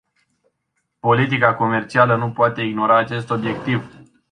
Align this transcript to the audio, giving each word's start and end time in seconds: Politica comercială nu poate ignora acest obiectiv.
Politica 0.99 1.53
comercială 1.53 2.15
nu 2.15 2.31
poate 2.31 2.61
ignora 2.61 2.97
acest 2.97 3.29
obiectiv. 3.29 3.97